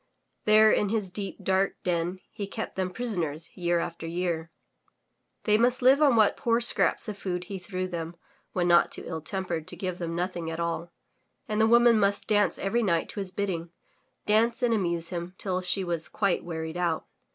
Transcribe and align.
There 0.45 0.71
in 0.71 0.89
his 0.89 1.11
deep, 1.11 1.43
dark 1.43 1.75
den 1.83 2.21
he 2.31 2.47
kept 2.47 2.75
them 2.75 2.89
prisoners 2.89 3.55
year 3.55 3.77
after 3.77 4.07
year. 4.07 4.49
They 5.43 5.59
must 5.59 5.83
live 5.83 6.01
on 6.01 6.15
what 6.15 6.35
poor 6.35 6.59
scraps 6.59 7.07
of 7.07 7.19
food 7.19 7.43
he 7.43 7.59
threw 7.59 7.87
them 7.87 8.15
when 8.51 8.67
not 8.67 8.91
too 8.91 9.03
ill 9.05 9.21
tempered 9.21 9.67
to 9.67 9.75
give 9.75 9.99
them 9.99 10.15
nothing 10.15 10.49
at 10.49 10.59
all, 10.59 10.91
and 11.47 11.61
the 11.61 11.67
woman 11.67 11.99
must 11.99 12.25
dance 12.27 12.57
every 12.57 12.81
night 12.81 13.09
to 13.09 13.19
his 13.19 13.31
bidding, 13.31 13.69
dance 14.25 14.63
and 14.63 14.73
amuse 14.73 15.09
him 15.09 15.35
till 15.37 15.61
she 15.61 15.83
was 15.83 16.09
quite 16.09 16.43
wearied 16.43 16.77
out. 16.77 17.05